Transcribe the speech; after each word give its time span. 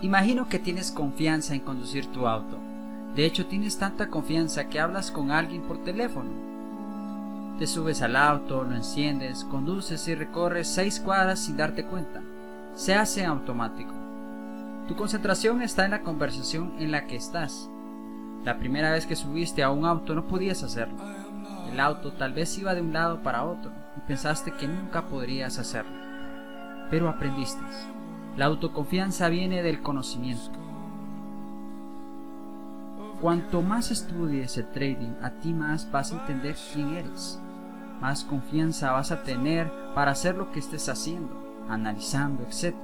Imagino 0.00 0.48
que 0.48 0.60
tienes 0.60 0.92
confianza 0.92 1.54
en 1.54 1.60
conducir 1.60 2.06
tu 2.06 2.28
auto. 2.28 2.58
De 3.16 3.24
hecho, 3.24 3.46
tienes 3.46 3.78
tanta 3.78 4.08
confianza 4.08 4.68
que 4.68 4.78
hablas 4.78 5.10
con 5.10 5.32
alguien 5.32 5.62
por 5.62 5.82
teléfono. 5.82 6.30
Te 7.58 7.66
subes 7.66 8.00
al 8.02 8.14
auto, 8.14 8.62
lo 8.62 8.76
enciendes, 8.76 9.44
conduces 9.44 10.06
y 10.06 10.14
recorres 10.14 10.68
seis 10.68 11.00
cuadras 11.00 11.40
sin 11.40 11.56
darte 11.56 11.84
cuenta. 11.84 12.22
Se 12.74 12.94
hace 12.94 13.24
automático. 13.24 13.92
Tu 14.86 14.94
concentración 14.94 15.62
está 15.62 15.84
en 15.84 15.90
la 15.90 16.02
conversación 16.02 16.74
en 16.78 16.92
la 16.92 17.06
que 17.06 17.16
estás. 17.16 17.68
La 18.44 18.58
primera 18.58 18.92
vez 18.92 19.04
que 19.04 19.16
subiste 19.16 19.64
a 19.64 19.70
un 19.70 19.84
auto 19.84 20.14
no 20.14 20.28
podías 20.28 20.62
hacerlo. 20.62 20.98
El 21.72 21.80
auto 21.80 22.12
tal 22.12 22.32
vez 22.32 22.56
iba 22.56 22.74
de 22.74 22.82
un 22.82 22.92
lado 22.92 23.20
para 23.22 23.44
otro 23.44 23.72
pensaste 24.06 24.52
que 24.52 24.68
nunca 24.68 25.06
podrías 25.06 25.58
hacerlo. 25.58 25.96
Pero 26.90 27.08
aprendiste. 27.08 27.62
La 28.36 28.46
autoconfianza 28.46 29.28
viene 29.28 29.62
del 29.62 29.82
conocimiento. 29.82 30.58
Cuanto 33.20 33.62
más 33.62 33.90
estudies 33.90 34.56
el 34.58 34.66
trading, 34.68 35.14
a 35.22 35.30
ti 35.30 35.52
más 35.52 35.90
vas 35.90 36.12
a 36.12 36.20
entender 36.20 36.56
quién 36.72 36.94
eres. 36.94 37.40
Más 38.00 38.22
confianza 38.22 38.92
vas 38.92 39.10
a 39.10 39.24
tener 39.24 39.72
para 39.94 40.12
hacer 40.12 40.36
lo 40.36 40.52
que 40.52 40.60
estés 40.60 40.88
haciendo, 40.88 41.66
analizando, 41.68 42.44
etc. 42.44 42.76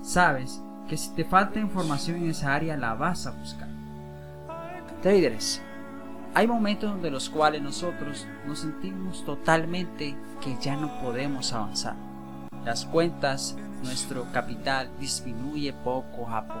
Sabes 0.00 0.62
que 0.88 0.96
si 0.96 1.10
te 1.10 1.24
falta 1.24 1.60
información 1.60 2.16
en 2.16 2.30
esa 2.30 2.54
área 2.54 2.78
la 2.78 2.94
vas 2.94 3.26
a 3.26 3.32
buscar. 3.32 3.68
Traders, 5.02 5.62
hay 6.38 6.46
momentos 6.46 6.88
donde 6.88 7.10
los 7.10 7.30
cuales 7.30 7.60
nosotros 7.62 8.24
nos 8.46 8.60
sentimos 8.60 9.24
totalmente 9.24 10.14
que 10.40 10.56
ya 10.60 10.76
no 10.76 11.00
podemos 11.00 11.52
avanzar. 11.52 11.96
Las 12.64 12.86
cuentas, 12.86 13.56
nuestro 13.82 14.24
capital 14.30 14.88
disminuye 15.00 15.72
poco 15.72 16.28
a 16.28 16.46
poco. 16.46 16.60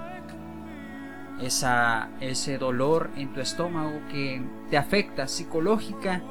Esa, 1.40 2.08
ese 2.18 2.58
dolor 2.58 3.10
en 3.14 3.32
tu 3.32 3.38
estómago 3.38 4.00
que 4.10 4.42
te 4.68 4.76
afecta 4.76 5.28
psicológica 5.28 6.22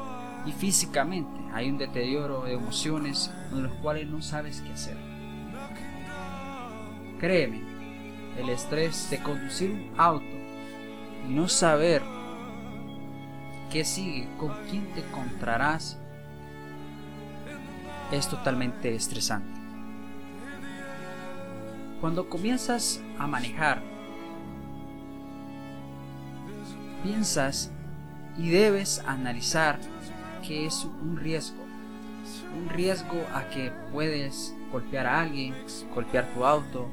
y 0.45 0.51
físicamente. 0.51 1.39
Hay 1.53 1.69
un 1.69 1.77
deterioro 1.77 2.43
de 2.43 2.51
emociones 2.51 3.31
con 3.49 3.63
los 3.63 3.71
cuales 3.75 4.09
no 4.09 4.21
sabes 4.21 4.59
qué 4.59 4.73
hacer. 4.73 4.97
Créeme, 7.17 7.61
el 8.37 8.49
estrés 8.49 9.09
de 9.09 9.19
conducir 9.19 9.71
un 9.71 9.93
auto 9.97 10.25
y 11.29 11.33
no 11.33 11.47
saber 11.47 12.16
qué 13.71 13.83
sigue, 13.83 14.27
con 14.37 14.53
quién 14.69 14.93
te 14.93 15.01
encontrarás, 15.01 15.97
es 18.11 18.27
totalmente 18.27 18.95
estresante. 18.95 19.59
Cuando 21.99 22.29
comienzas 22.29 23.01
a 23.17 23.27
manejar, 23.27 23.81
piensas 27.03 27.71
y 28.37 28.49
debes 28.49 29.03
analizar 29.05 29.79
que 30.45 30.65
es 30.65 30.85
un 30.85 31.17
riesgo. 31.17 31.63
Un 32.55 32.69
riesgo 32.69 33.21
a 33.33 33.49
que 33.49 33.71
puedes 33.91 34.55
golpear 34.71 35.07
a 35.07 35.21
alguien, 35.21 35.55
golpear 35.93 36.25
tu 36.33 36.45
auto, 36.45 36.87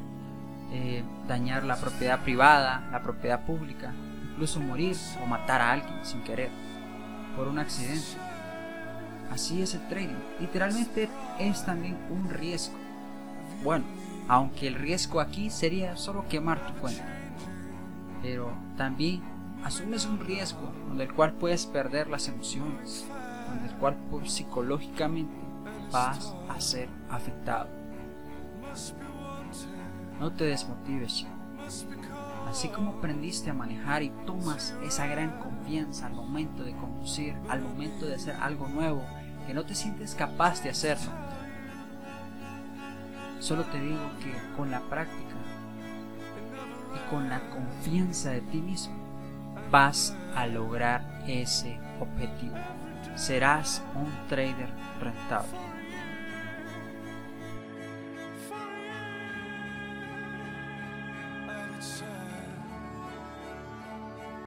eh, 0.72 1.04
dañar 1.28 1.64
la 1.64 1.76
propiedad 1.76 2.22
privada, 2.22 2.88
la 2.90 3.02
propiedad 3.02 3.44
pública, 3.44 3.92
incluso 4.34 4.58
morir 4.60 4.96
o 5.22 5.26
matar 5.26 5.60
a 5.60 5.72
alguien 5.72 5.94
sin 6.02 6.22
querer 6.22 6.50
por 7.36 7.46
un 7.46 7.58
accidente. 7.58 8.18
Así 9.30 9.62
es 9.62 9.74
el 9.74 9.86
trading. 9.88 10.16
Literalmente 10.40 11.08
es 11.38 11.64
también 11.64 11.96
un 12.10 12.28
riesgo. 12.28 12.74
Bueno, 13.62 13.84
aunque 14.28 14.66
el 14.66 14.74
riesgo 14.74 15.20
aquí 15.20 15.50
sería 15.50 15.96
solo 15.96 16.26
quemar 16.28 16.66
tu 16.66 16.72
cuenta. 16.80 17.04
Pero 18.22 18.52
también 18.76 19.22
asumes 19.64 20.04
un 20.06 20.20
riesgo 20.20 20.72
donde 20.88 21.04
el 21.04 21.14
cual 21.14 21.32
puedes 21.32 21.66
perder 21.66 22.08
las 22.08 22.28
emociones, 22.28 23.06
donde 23.48 23.68
el 23.68 23.74
cual 23.76 23.96
psicológicamente 24.24 25.34
vas 25.92 26.34
a 26.48 26.60
ser 26.60 26.88
afectado. 27.08 27.68
No 30.20 30.32
te 30.32 30.44
desmotives, 30.44 31.26
Así 32.48 32.68
como 32.68 32.92
aprendiste 32.92 33.50
a 33.50 33.54
manejar 33.54 34.02
y 34.02 34.10
tomas 34.26 34.74
esa 34.84 35.06
gran 35.06 35.38
confianza 35.40 36.06
al 36.06 36.12
momento 36.12 36.62
de 36.62 36.72
conducir, 36.76 37.34
al 37.48 37.62
momento 37.62 38.06
de 38.06 38.14
hacer 38.14 38.36
algo 38.40 38.68
nuevo, 38.68 39.02
que 39.46 39.54
no 39.54 39.64
te 39.64 39.74
sientes 39.74 40.14
capaz 40.14 40.62
de 40.62 40.70
hacerlo. 40.70 41.10
Solo 43.40 43.64
te 43.64 43.80
digo 43.80 44.10
que 44.20 44.32
con 44.56 44.70
la 44.70 44.80
práctica 44.82 45.34
y 46.94 47.10
con 47.10 47.28
la 47.28 47.40
confianza 47.50 48.30
de 48.30 48.40
ti 48.40 48.58
mismo 48.58 48.94
vas 49.70 50.16
a 50.36 50.46
lograr 50.46 51.22
ese 51.26 51.78
objetivo. 52.00 52.56
Serás 53.16 53.82
un 53.94 54.28
trader 54.28 54.68
rentable. 55.00 55.73